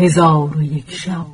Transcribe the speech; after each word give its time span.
هزار 0.00 0.56
و 0.56 0.62
یک 0.62 0.90
شب. 0.90 1.26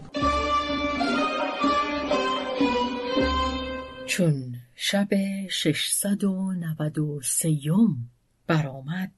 چون 4.06 4.54
شب 4.74 5.08
ششصد 5.48 6.24
و 6.24 6.52
نود 6.52 6.98
و 6.98 7.20
سیم 7.22 8.10
برآمد. 8.46 9.12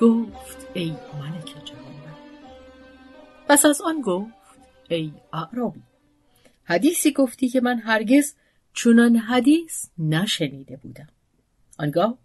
گفت 0.00 0.66
ای 0.74 0.90
ملک 0.90 1.54
جوان 1.64 2.16
پس 3.48 3.64
از 3.64 3.80
آن 3.80 4.00
گفت 4.00 4.32
ای 4.88 5.12
اعرابی 5.32 5.82
حدیثی 6.64 7.12
گفتی 7.12 7.48
که 7.48 7.60
من 7.60 7.78
هرگز 7.78 8.34
چنان 8.74 9.16
حدیث 9.16 9.86
نشنیده 9.98 10.76
بودم. 10.76 11.08
آنگاه 11.78 12.18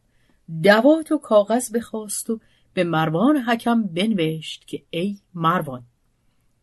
دوات 0.64 1.12
و 1.12 1.18
کاغذ 1.18 1.72
بخواست 1.76 2.30
و 2.30 2.40
به 2.74 2.84
مروان 2.84 3.38
حکم 3.38 3.84
بنوشت 3.84 4.68
که 4.68 4.84
ای 4.90 5.18
مروان 5.34 5.84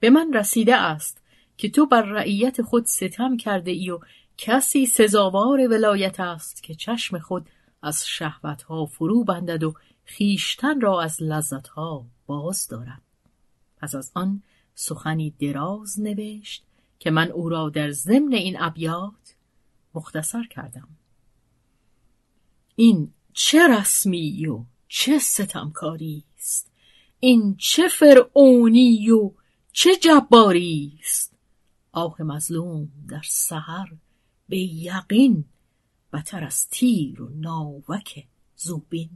به 0.00 0.10
من 0.10 0.32
رسیده 0.32 0.76
است 0.76 1.22
که 1.56 1.70
تو 1.70 1.86
بر 1.86 2.02
رعیت 2.02 2.62
خود 2.62 2.86
ستم 2.86 3.36
کرده 3.36 3.70
ای 3.70 3.90
و 3.90 4.00
کسی 4.38 4.86
سزاوار 4.86 5.68
ولایت 5.68 6.20
است 6.20 6.62
که 6.62 6.74
چشم 6.74 7.18
خود 7.18 7.48
از 7.82 8.06
شهوتها 8.08 8.86
فرو 8.86 9.24
بندد 9.24 9.62
و 9.62 9.74
خیشتن 10.04 10.80
را 10.80 11.02
از 11.02 11.22
لذتها 11.22 12.06
باز 12.26 12.68
دارد. 12.68 13.02
پس 13.76 13.94
از 13.94 14.10
آن 14.14 14.42
سخنی 14.74 15.34
دراز 15.40 16.00
نوشت 16.00 16.64
که 16.98 17.10
من 17.10 17.30
او 17.30 17.48
را 17.48 17.68
در 17.68 17.90
ضمن 17.90 18.32
این 18.32 18.56
ابیات 18.60 19.34
مختصر 19.94 20.44
کردم. 20.50 20.88
این 22.76 23.12
چه 23.32 23.68
رسمی 23.68 24.46
و 24.46 24.64
چه 24.88 25.18
ستمکاری 25.18 26.24
است؟ 26.38 26.70
این 27.20 27.56
چه 27.56 27.88
فرعونی 27.88 29.10
و 29.10 29.30
چه 29.72 29.96
جباری 29.96 30.98
است؟ 31.02 31.34
آه 31.92 32.22
مظلوم 32.22 32.88
در 33.08 33.22
سحر 33.24 33.92
به 34.48 34.58
یقین 34.58 35.44
بتر 36.12 36.44
از 36.44 36.68
تیر 36.68 37.22
و 37.22 37.28
ناوک 37.28 38.26
زوبین. 38.56 39.10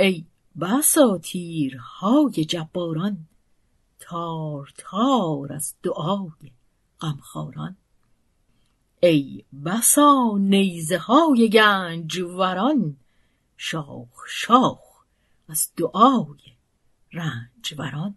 ای 0.00 0.24
بسا 0.60 1.18
تیرهای 1.18 2.44
جباران 2.44 3.26
تار 4.00 4.72
تار 4.76 5.52
از 5.52 5.74
دعای 5.82 6.52
غمخواران. 7.00 7.76
ای 9.00 9.44
بسا 9.64 10.38
نیزه 10.38 10.98
های 10.98 11.50
گنجوران 11.50 12.96
شاخ 13.56 14.08
شاخ 14.28 14.80
از 15.48 15.70
دعای 15.76 16.36
رنجوران 17.12 18.14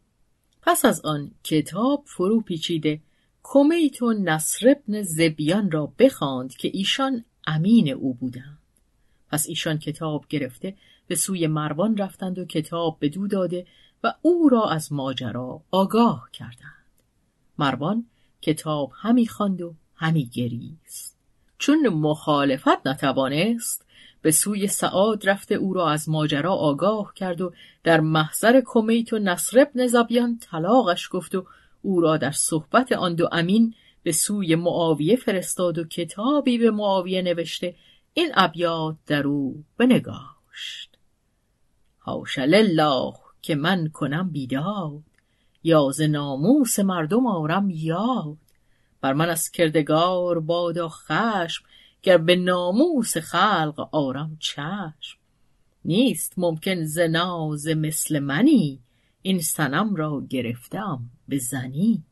پس 0.61 0.85
از 0.85 1.01
آن 1.05 1.31
کتاب 1.43 2.03
فرو 2.05 2.41
پیچیده 2.41 3.01
کمیت 3.43 4.01
و 4.01 4.13
نصر 4.13 4.69
ابن 4.69 5.01
زبیان 5.01 5.71
را 5.71 5.93
بخواند 5.99 6.53
که 6.53 6.71
ایشان 6.73 7.23
امین 7.47 7.89
او 7.89 8.13
بودند. 8.13 8.57
پس 9.31 9.47
ایشان 9.47 9.77
کتاب 9.77 10.25
گرفته 10.29 10.75
به 11.07 11.15
سوی 11.15 11.47
مروان 11.47 11.97
رفتند 11.97 12.39
و 12.39 12.45
کتاب 12.45 12.97
به 12.99 13.09
دو 13.09 13.27
داده 13.27 13.65
و 14.03 14.13
او 14.21 14.49
را 14.49 14.69
از 14.69 14.93
ماجرا 14.93 15.61
آگاه 15.71 16.29
کردند. 16.33 16.85
مروان 17.57 18.05
کتاب 18.41 18.91
همی 18.95 19.27
خواند 19.27 19.61
و 19.61 19.75
همی 20.01 20.25
گریست 20.25 21.17
چون 21.57 21.89
مخالفت 21.89 22.87
نتوانست 22.87 23.85
به 24.21 24.31
سوی 24.31 24.67
سعاد 24.67 25.29
رفته 25.29 25.55
او 25.55 25.73
را 25.73 25.89
از 25.89 26.09
ماجرا 26.09 26.53
آگاه 26.53 27.13
کرد 27.15 27.41
و 27.41 27.53
در 27.83 27.99
محضر 27.99 28.61
کمیت 28.65 29.13
و 29.13 29.19
نصر 29.19 29.59
ابن 29.59 29.87
زبیان 29.87 30.37
طلاقش 30.37 31.09
گفت 31.11 31.35
و 31.35 31.45
او 31.81 32.01
را 32.01 32.17
در 32.17 32.31
صحبت 32.31 32.91
آن 32.91 33.15
دو 33.15 33.29
امین 33.31 33.73
به 34.03 34.11
سوی 34.11 34.55
معاویه 34.55 35.15
فرستاد 35.15 35.77
و 35.77 35.83
کتابی 35.83 36.57
به 36.57 36.71
معاویه 36.71 37.21
نوشته. 37.21 37.75
این 38.13 38.31
ابیات 38.33 38.95
در 39.07 39.27
او 39.27 39.63
بنگاشت. 39.77 40.97
حاش 41.99 42.39
لله 42.39 43.13
که 43.41 43.55
من 43.55 43.87
کنم 43.87 44.29
بیداد. 44.29 45.03
یا 45.63 45.91
ز 45.91 46.01
ناموس 46.01 46.79
مردم 46.79 47.27
آرم 47.27 47.69
یاد. 47.69 48.37
بر 49.01 49.13
من 49.13 49.29
از 49.29 49.49
کردگار 49.49 50.39
بادا 50.39 50.89
خشم 50.89 51.65
گر 52.03 52.17
به 52.17 52.35
ناموس 52.35 53.17
خلق 53.17 53.89
آرم 53.91 54.37
چشم. 54.39 55.17
نیست 55.85 56.33
ممکن 56.37 56.83
ز 56.83 56.99
ناز 56.99 57.67
مثل 57.67 58.19
منی 58.19 58.79
این 59.21 59.39
صنم 59.39 59.95
را 59.95 60.23
گرفتم 60.29 60.99
به 61.27 61.37
زنی. 61.37 62.03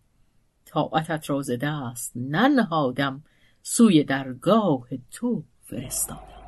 طاعتت 0.66 1.30
را 1.30 1.42
ز 1.42 1.52
دست 1.52 2.12
ننهادم 2.16 3.24
سوی 3.62 4.04
درگاه 4.04 4.88
تو 5.12 5.44
فرستادم. 5.64 6.40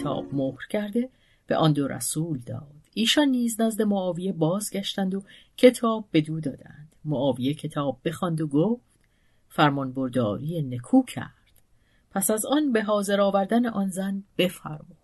کتاب 0.00 0.34
مهر 0.34 0.66
کرده 0.70 1.08
به 1.46 1.56
آن 1.56 1.72
دو 1.72 1.88
رسول 1.88 2.38
داد. 2.38 2.74
ایشان 2.94 3.28
نیز 3.28 3.60
نزد 3.60 3.82
معاویه 3.82 4.32
بازگشتند 4.32 5.14
و 5.14 5.22
کتاب 5.56 6.04
بدو 6.12 6.40
دادند. 6.40 6.96
معاویه 7.04 7.54
کتاب 7.54 8.00
بخواند 8.04 8.40
و 8.40 8.46
گفت 8.46 8.98
فرمانبرداری 9.48 10.62
نکو 10.62 11.02
کرد. 11.02 11.30
پس 12.10 12.30
از 12.30 12.46
آن 12.46 12.72
به 12.72 12.82
حاضر 12.82 13.20
آوردن 13.20 13.66
آن 13.66 13.88
زن 13.90 14.22
بفرمود 14.38 14.96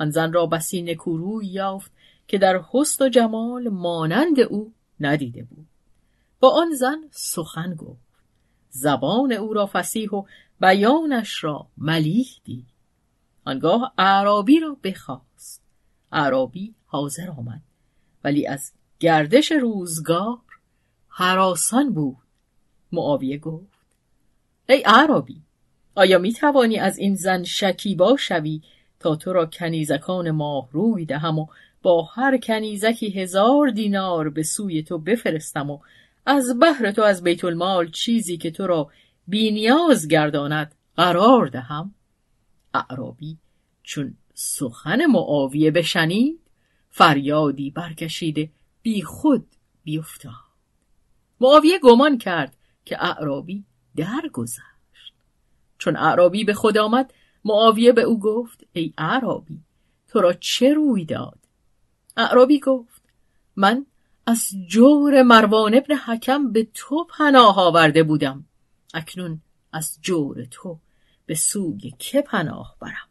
آن 0.00 0.10
زن 0.10 0.32
را 0.32 0.46
بسی 0.46 0.82
نکوروی 0.82 1.46
یافت 1.46 1.92
که 2.28 2.38
در 2.38 2.62
حسن 2.70 3.04
و 3.04 3.08
جمال 3.08 3.68
مانند 3.68 4.40
او 4.40 4.72
ندیده 5.00 5.42
بود. 5.42 5.66
با 6.40 6.50
آن 6.50 6.74
زن 6.74 6.98
سخن 7.10 7.74
گفت. 7.74 8.10
زبان 8.70 9.32
او 9.32 9.52
را 9.52 9.66
فسیح 9.72 10.10
و 10.10 10.22
بیانش 10.60 11.44
را 11.44 11.66
ملیح 11.78 12.26
دید. 12.44 12.79
آنگاه 13.44 13.92
اعرابی 13.98 14.60
را 14.60 14.76
بخواست. 14.84 15.62
اعرابی 16.12 16.74
حاضر 16.86 17.30
آمد. 17.30 17.60
ولی 18.24 18.46
از 18.46 18.72
گردش 19.00 19.52
روزگار 19.52 20.38
حراسان 21.08 21.92
بود. 21.92 22.16
معاویه 22.92 23.38
گفت 23.38 23.80
ای 24.68 24.82
اعرابی 24.86 25.42
آیا 25.94 26.18
می 26.18 26.32
توانی 26.32 26.78
از 26.78 26.98
این 26.98 27.14
زن 27.14 27.42
شکیبا 27.42 28.16
شوی 28.16 28.60
تا 29.00 29.16
تو 29.16 29.32
را 29.32 29.46
کنیزکان 29.46 30.30
ماه 30.30 30.68
روی 30.72 31.04
دهم 31.04 31.38
و 31.38 31.46
با 31.82 32.02
هر 32.02 32.38
کنیزکی 32.38 33.10
هزار 33.10 33.70
دینار 33.70 34.30
به 34.30 34.42
سوی 34.42 34.82
تو 34.82 34.98
بفرستم 34.98 35.70
و 35.70 35.78
از 36.26 36.58
بهر 36.58 36.90
تو 36.90 37.02
از 37.02 37.22
بیت 37.22 37.44
المال 37.44 37.90
چیزی 37.90 38.36
که 38.36 38.50
تو 38.50 38.66
را 38.66 38.90
بینیاز 39.28 40.08
گرداند 40.08 40.74
قرار 40.96 41.46
دهم؟ 41.46 41.94
اعرابی 42.74 43.38
چون 43.82 44.14
سخن 44.34 45.06
معاویه 45.06 45.70
بشنید 45.70 46.40
فریادی 46.90 47.70
برکشیده 47.70 48.50
بی 48.82 49.02
خود 49.02 49.46
بیفتاد. 49.84 50.32
معاویه 51.40 51.78
گمان 51.78 52.18
کرد 52.18 52.56
که 52.84 53.04
اعرابی 53.04 53.64
درگذشت. 53.96 55.14
چون 55.78 55.96
اعرابی 55.96 56.44
به 56.44 56.54
خود 56.54 56.78
آمد 56.78 57.14
معاویه 57.44 57.92
به 57.92 58.02
او 58.02 58.20
گفت 58.20 58.64
ای 58.72 58.92
اعرابی 58.98 59.60
تو 60.08 60.20
را 60.20 60.32
چه 60.32 60.74
روی 60.74 61.04
داد؟ 61.04 61.38
اعرابی 62.16 62.60
گفت 62.60 63.02
من 63.56 63.86
از 64.26 64.52
جور 64.66 65.22
مروان 65.22 65.74
ابن 65.74 65.94
حکم 65.94 66.52
به 66.52 66.68
تو 66.74 67.06
پناه 67.18 67.58
آورده 67.60 68.02
بودم 68.02 68.44
اکنون 68.94 69.40
از 69.72 69.98
جور 70.02 70.44
تو 70.44 70.78
به 71.30 71.36
سوی 71.36 71.94
که 71.98 72.22
پناه 72.22 72.76
برم؟ 72.80 73.08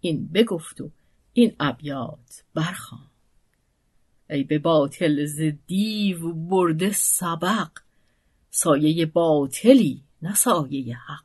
این 0.00 0.28
بگفت 0.28 0.80
و 0.80 0.90
این 1.32 1.56
ابیات 1.60 2.44
برخوان 2.54 3.10
ای 4.30 4.44
به 4.44 4.58
باطل 4.58 5.24
ز 5.24 5.40
دیو 5.66 6.32
برده 6.32 6.92
سبق 6.92 7.70
سایه 8.50 9.06
باطلی 9.06 10.02
نه 10.22 10.34
سایه 10.34 10.96
حق. 10.96 11.24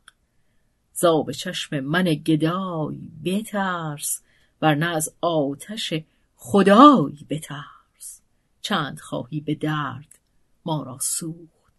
زاب 0.92 1.32
چشم 1.32 1.80
من 1.80 2.04
گدای 2.04 2.98
بترس 3.24 4.22
ورنه 4.62 4.86
از 4.86 5.14
آتش 5.20 5.94
خدای 6.36 7.26
بترس. 7.30 8.22
چند 8.60 9.00
خواهی 9.00 9.40
به 9.40 9.54
درد 9.54 10.18
ما 10.64 10.82
را 10.82 10.98
سوخت 11.00 11.74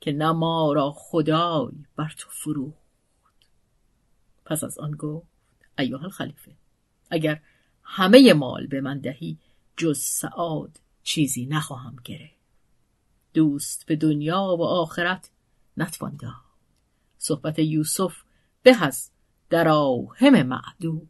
که 0.00 0.12
نه 0.12 0.32
ما 0.32 0.72
را 0.72 0.90
خدای 0.96 1.72
بر 1.96 2.14
تو 2.18 2.30
فروخت. 2.30 2.89
پس 4.50 4.64
از 4.64 4.78
آن 4.78 4.90
گفت 4.90 5.26
ایوه 5.78 6.04
الخلیفه 6.04 6.56
اگر 7.10 7.40
همه 7.82 8.32
مال 8.32 8.66
به 8.66 8.80
من 8.80 8.98
دهی 8.98 9.38
جز 9.76 9.98
سعاد 9.98 10.80
چیزی 11.02 11.46
نخواهم 11.46 11.96
گرفت. 12.04 12.40
دوست 13.34 13.86
به 13.86 13.96
دنیا 13.96 14.56
و 14.58 14.62
آخرت 14.62 15.30
نتوان 15.76 16.16
داد. 16.16 16.32
صحبت 17.18 17.58
یوسف 17.58 18.22
به 18.62 18.84
از 18.84 19.10
دراهم 19.50 20.42
معدود 20.42 21.08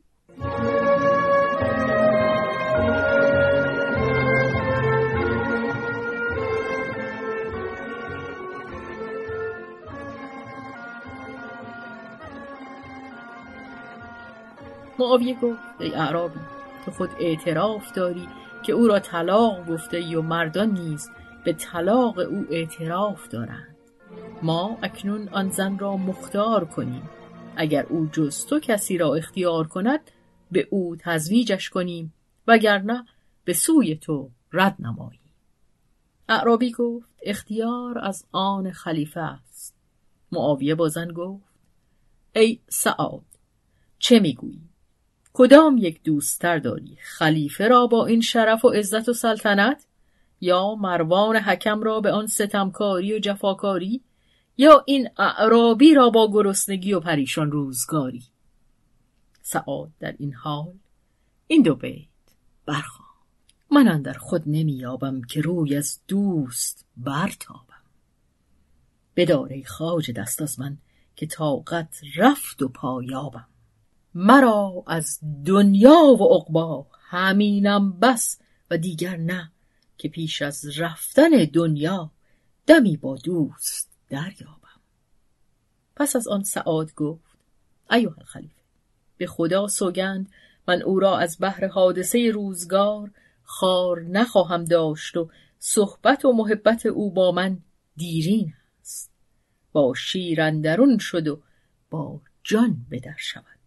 معاویه 15.00 15.41
گفت 15.41 15.81
ای 15.81 15.94
اعرابی 15.94 16.41
تو 16.85 16.91
خود 16.91 17.11
اعتراف 17.20 17.93
داری 17.93 18.29
که 18.62 18.73
او 18.73 18.88
را 18.88 18.99
طلاق 18.99 19.67
گفته 19.67 19.97
ای 19.97 20.14
و 20.14 20.23
مردان 20.23 20.70
نیز 20.70 21.11
به 21.44 21.52
طلاق 21.52 22.19
او 22.19 22.47
اعتراف 22.50 23.29
دارند. 23.29 23.76
ما 24.43 24.79
اکنون 24.82 25.29
آن 25.29 25.50
زن 25.50 25.79
را 25.79 25.97
مختار 25.97 26.64
کنیم. 26.64 27.11
اگر 27.56 27.87
او 27.87 28.08
جز 28.12 28.47
تو 28.47 28.61
کسی 28.61 28.99
را 28.99 29.14
اختیار 29.14 29.67
کند 29.67 30.11
به 30.50 30.69
او 30.70 30.97
تزویجش 31.00 31.70
کنیم 31.70 32.14
وگرنه 32.47 33.05
به 33.44 33.52
سوی 33.52 33.97
تو 33.97 34.31
رد 34.52 34.76
نماییم 34.79 35.20
اعرابی 36.29 36.73
گفت 36.73 37.08
اختیار 37.23 37.99
از 37.99 38.25
آن 38.32 38.70
خلیفه 38.70 39.20
است. 39.20 39.75
معاویه 40.32 40.75
با 40.75 40.88
زن 40.88 41.12
گفت 41.12 41.44
ای 42.35 42.61
سعاد 42.69 43.25
چه 43.99 44.20
می‌گویی؟ 44.20 44.69
کدام 45.32 45.78
یک 45.78 46.02
دوستتر 46.02 46.58
داری؟ 46.58 46.96
خلیفه 47.00 47.68
را 47.68 47.86
با 47.86 48.06
این 48.06 48.20
شرف 48.20 48.64
و 48.64 48.68
عزت 48.68 49.08
و 49.08 49.12
سلطنت؟ 49.12 49.86
یا 50.40 50.74
مروان 50.74 51.36
حکم 51.36 51.82
را 51.82 52.00
به 52.00 52.12
آن 52.12 52.26
ستمکاری 52.26 53.14
و 53.14 53.18
جفاکاری؟ 53.18 54.02
یا 54.56 54.84
این 54.86 55.08
اعرابی 55.16 55.94
را 55.94 56.10
با 56.10 56.30
گرسنگی 56.32 56.92
و 56.92 57.00
پریشان 57.00 57.50
روزگاری؟ 57.50 58.22
سعاد 59.42 59.90
در 60.00 60.14
این 60.18 60.34
حال 60.34 60.74
این 61.46 61.62
دو 61.62 61.74
بیت 61.74 62.08
برخوان. 62.66 63.08
من 63.70 63.88
اندر 63.88 64.12
خود 64.12 64.42
نمییابم 64.46 65.22
که 65.22 65.40
روی 65.40 65.76
از 65.76 66.00
دوست 66.08 66.86
برتابم. 66.96 67.64
بدار 69.16 69.62
خاج 69.66 70.10
دست 70.10 70.42
از 70.42 70.60
من 70.60 70.78
که 71.16 71.26
طاقت 71.26 72.00
رفت 72.16 72.62
و 72.62 72.68
پایابم. 72.68 73.50
مرا 74.14 74.84
از 74.86 75.20
دنیا 75.46 76.16
و 76.20 76.34
عقبا 76.34 76.86
همینم 77.00 77.92
بس 77.92 78.38
و 78.70 78.76
دیگر 78.76 79.16
نه 79.16 79.52
که 79.98 80.08
پیش 80.08 80.42
از 80.42 80.78
رفتن 80.78 81.30
دنیا 81.52 82.10
دمی 82.66 82.96
با 82.96 83.16
دوست 83.16 83.90
دریابم. 84.08 84.80
پس 85.96 86.16
از 86.16 86.28
آن 86.28 86.42
سعاد 86.42 86.94
گفت 86.94 87.38
ایوه 87.90 88.18
الخلیفه 88.18 88.60
به 89.16 89.26
خدا 89.26 89.68
سوگند 89.68 90.30
من 90.68 90.82
او 90.82 91.00
را 91.00 91.18
از 91.18 91.36
بحر 91.40 91.66
حادثه 91.66 92.30
روزگار 92.30 93.10
خار 93.42 94.00
نخواهم 94.00 94.64
داشت 94.64 95.16
و 95.16 95.30
صحبت 95.58 96.24
و 96.24 96.32
محبت 96.32 96.86
او 96.86 97.10
با 97.10 97.32
من 97.32 97.58
دیرین 97.96 98.54
است. 98.80 99.10
با 99.72 99.94
شیر 99.94 100.40
اندرون 100.40 100.98
شد 100.98 101.28
و 101.28 101.42
با 101.90 102.20
جان 102.42 102.86
بدر 102.90 103.16
شود. 103.18 103.59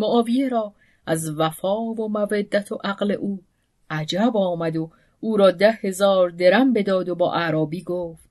معاویه 0.00 0.48
را 0.48 0.72
از 1.06 1.38
وفا 1.38 1.80
و 1.80 2.08
مودت 2.08 2.72
و 2.72 2.78
عقل 2.84 3.12
او 3.12 3.42
عجب 3.90 4.36
آمد 4.36 4.76
و 4.76 4.90
او 5.20 5.36
را 5.36 5.50
ده 5.50 5.72
هزار 5.72 6.30
درم 6.30 6.72
بداد 6.72 7.08
و 7.08 7.14
با 7.14 7.34
عربی 7.34 7.82
گفت 7.82 8.30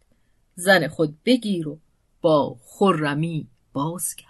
زن 0.55 0.87
خود 0.87 1.17
بگیر 1.25 1.67
و 1.67 1.79
با 2.21 2.55
خرمی 2.65 3.47
باز 3.73 4.15
کرد 4.15 4.29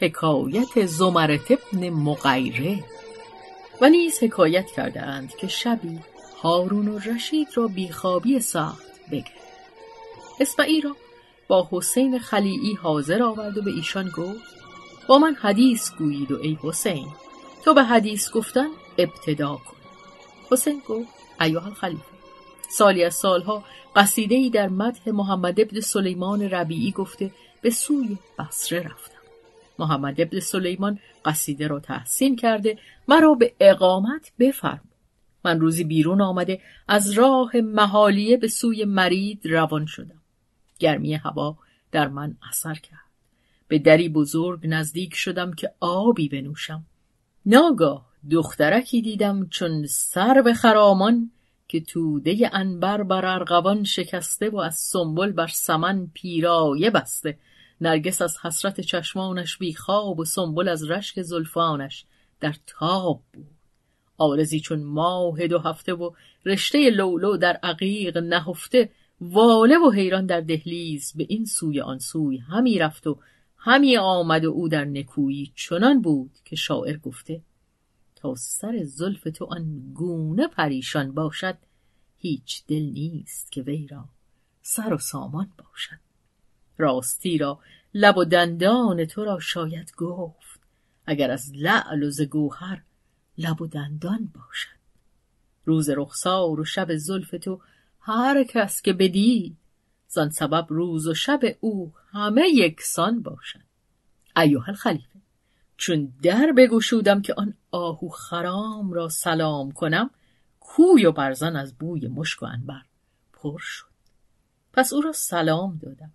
حکایت 0.00 0.86
زمرت 0.86 1.50
ابن 1.50 1.90
مغیره. 1.90 2.84
و 3.80 3.88
نیز 3.88 4.22
حکایت 4.22 4.66
کرده 4.66 5.02
اند 5.02 5.36
که 5.36 5.48
شبی 5.48 5.98
هارون 6.42 6.88
و 6.88 6.98
رشید 6.98 7.48
را 7.54 7.66
بیخوابی 7.66 8.40
سخت 8.40 8.86
بگه. 9.12 9.40
اسمعی 10.40 10.80
را 10.80 10.96
با 11.48 11.68
حسین 11.70 12.18
خلیعی 12.18 12.74
حاضر 12.74 13.22
آورد 13.22 13.58
و 13.58 13.62
به 13.62 13.70
ایشان 13.70 14.08
گفت 14.08 14.56
با 15.06 15.18
من 15.18 15.34
حدیث 15.34 15.90
گویید 15.90 16.32
و 16.32 16.38
ای 16.42 16.58
حسین 16.62 17.06
تو 17.64 17.74
به 17.74 17.82
حدیث 17.82 18.30
گفتن 18.30 18.68
ابتدا 18.98 19.56
کن. 19.56 19.76
حسین 20.50 20.82
گفت 20.88 21.08
ایوه 21.40 21.66
الخلیفه 21.66 22.04
سالی 22.70 23.04
از 23.04 23.14
سالها 23.14 23.64
قصیده 23.96 24.34
ای 24.34 24.50
در 24.50 24.68
مدح 24.68 25.10
محمد 25.10 25.60
ابن 25.60 25.80
سلیمان 25.80 26.42
ربیعی 26.42 26.92
گفته 26.92 27.30
به 27.62 27.70
سوی 27.70 28.18
بصره 28.38 28.78
رفتم. 28.78 29.19
محمد 29.80 30.20
ابن 30.20 30.40
سلیمان 30.40 30.98
قصیده 31.24 31.66
را 31.66 31.80
تحسین 31.80 32.36
کرده 32.36 32.78
مرا 33.08 33.34
به 33.34 33.52
اقامت 33.60 34.32
بفرم 34.38 34.90
من 35.44 35.60
روزی 35.60 35.84
بیرون 35.84 36.20
آمده 36.20 36.60
از 36.88 37.10
راه 37.10 37.56
محالیه 37.56 38.36
به 38.36 38.48
سوی 38.48 38.84
مرید 38.84 39.40
روان 39.44 39.86
شدم. 39.86 40.20
گرمی 40.78 41.14
هوا 41.14 41.56
در 41.92 42.08
من 42.08 42.36
اثر 42.48 42.74
کرد. 42.74 43.10
به 43.68 43.78
دری 43.78 44.08
بزرگ 44.08 44.60
نزدیک 44.64 45.14
شدم 45.14 45.52
که 45.52 45.72
آبی 45.80 46.28
بنوشم. 46.28 46.84
ناگاه 47.46 48.06
دخترکی 48.30 49.02
دیدم 49.02 49.46
چون 49.46 49.86
سر 49.86 50.42
به 50.42 50.54
خرامان 50.54 51.30
که 51.68 51.80
توده 51.80 52.50
انبر 52.52 53.02
بر 53.02 53.26
ارغوان 53.26 53.84
شکسته 53.84 54.50
و 54.50 54.58
از 54.58 54.74
سنبل 54.74 55.32
بر 55.32 55.46
سمن 55.46 56.10
پیرایه 56.14 56.90
بسته. 56.90 57.38
نرگس 57.80 58.22
از 58.22 58.38
حسرت 58.42 58.80
چشمانش 58.80 59.58
بیخواب 59.58 60.18
و 60.18 60.24
سنبل 60.24 60.68
از 60.68 60.90
رشک 60.90 61.22
زلفانش 61.22 62.04
در 62.40 62.54
تاب 62.66 63.22
بود. 63.32 63.46
آرزی 64.18 64.60
چون 64.60 64.82
ماه 64.82 65.46
دو 65.46 65.58
هفته 65.58 65.94
و 65.94 66.10
رشته 66.46 66.90
لولو 66.90 67.36
در 67.36 67.56
عقیق 67.62 68.18
نهفته 68.18 68.90
واله 69.20 69.78
و 69.78 69.90
حیران 69.90 70.26
در 70.26 70.40
دهلیز 70.40 71.12
به 71.16 71.26
این 71.28 71.44
سوی 71.44 71.80
آن 71.80 71.98
سوی 71.98 72.38
همی 72.38 72.78
رفت 72.78 73.06
و 73.06 73.18
همی 73.56 73.96
آمد 73.96 74.44
و 74.44 74.50
او 74.50 74.68
در 74.68 74.84
نکویی 74.84 75.52
چنان 75.54 76.02
بود 76.02 76.30
که 76.44 76.56
شاعر 76.56 76.96
گفته 76.96 77.40
تا 78.16 78.34
سر 78.34 78.84
زلف 78.84 79.28
تو 79.34 79.44
آن 79.44 79.92
گونه 79.94 80.46
پریشان 80.46 81.12
باشد 81.12 81.56
هیچ 82.18 82.62
دل 82.66 82.82
نیست 82.82 83.52
که 83.52 83.62
وی 83.62 83.86
را 83.86 84.04
سر 84.62 84.94
و 84.94 84.98
سامان 84.98 85.52
باشد. 85.58 86.09
راستی 86.80 87.38
را 87.38 87.60
لب 87.94 88.18
و 88.18 88.24
دندان 88.24 89.04
تو 89.04 89.24
را 89.24 89.38
شاید 89.38 89.92
گفت. 89.96 90.60
اگر 91.06 91.30
از 91.30 91.52
لعل 91.54 92.02
و 92.02 92.10
ز 92.10 92.20
گوهر 92.20 92.82
لب 93.38 93.62
و 93.62 93.66
دندان 93.66 94.32
باشد. 94.34 94.80
روز 95.64 95.90
رخسار 95.90 96.60
و 96.60 96.64
شب 96.64 96.96
زلف 96.96 97.34
تو 97.42 97.60
هر 98.00 98.44
کس 98.44 98.82
که 98.82 98.92
بدید 98.92 99.56
زان 100.08 100.30
سبب 100.30 100.66
روز 100.68 101.06
و 101.06 101.14
شب 101.14 101.40
او 101.60 101.92
همه 102.12 102.48
یکسان 102.48 103.22
باشد. 103.22 103.60
ایوه 104.36 104.68
الخلیفه 104.68 105.20
چون 105.76 106.12
در 106.22 106.52
بگشودم 106.56 107.22
که 107.22 107.34
آن 107.34 107.54
آهو 107.70 108.08
خرام 108.08 108.92
را 108.92 109.08
سلام 109.08 109.72
کنم 109.72 110.10
کوی 110.60 111.06
و 111.06 111.12
برزن 111.12 111.56
از 111.56 111.74
بوی 111.74 112.08
مشک 112.08 112.42
و 112.42 112.46
انبر 112.46 112.82
پر 113.32 113.58
شد. 113.58 113.86
پس 114.72 114.92
او 114.92 115.00
را 115.00 115.12
سلام 115.12 115.78
دادم. 115.82 116.12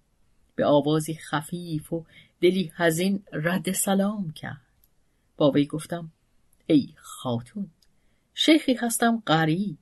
به 0.55 0.65
آوازی 0.65 1.15
خفیف 1.15 1.93
و 1.93 2.05
دلی 2.41 2.71
هزین 2.75 3.23
رد 3.33 3.71
سلام 3.71 4.31
کرد 4.31 4.61
با 5.37 5.51
وی 5.51 5.65
گفتم 5.65 6.11
ای 6.67 6.93
خاتون 6.97 7.69
شیخی 8.33 8.73
هستم 8.73 9.23
غریب 9.27 9.77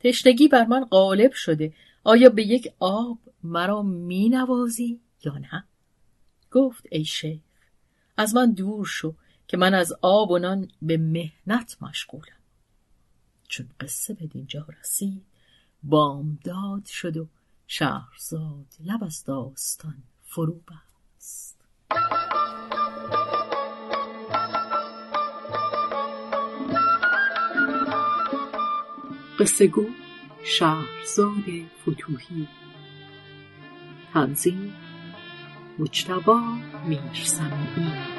تشنگی 0.00 0.48
بر 0.48 0.64
من 0.64 0.84
غالب 0.84 1.32
شده 1.32 1.72
آیا 2.04 2.28
به 2.28 2.42
یک 2.42 2.72
آب 2.78 3.18
مرا 3.42 3.82
می 3.82 4.28
نوازی 4.28 5.00
یا 5.24 5.38
نه؟ 5.38 5.64
گفت 6.50 6.84
ای 6.90 7.04
شیخ 7.04 7.40
از 8.16 8.34
من 8.34 8.52
دور 8.52 8.86
شو 8.86 9.14
که 9.48 9.56
من 9.56 9.74
از 9.74 9.92
آب 10.02 10.30
و 10.30 10.38
نان 10.38 10.70
به 10.82 10.96
مهنت 10.96 11.76
مشغولم 11.80 12.38
چون 13.48 13.68
قصه 13.80 14.14
به 14.14 14.26
دینجا 14.26 14.66
رسید 14.80 15.24
بامداد 15.82 16.84
شد 16.84 17.16
و 17.16 17.28
شهرزاد 17.66 18.66
لب 18.84 19.04
از 19.04 19.24
داستان 19.24 20.02
فرو 20.30 20.54
بست. 20.54 21.56
قصه 29.38 29.66
گو 29.66 29.86
شهرزاد 30.44 31.44
فتوهی 31.82 32.48
تنظیم 34.14 34.74
مجتبا 35.78 36.40
میرسمی 36.84 38.17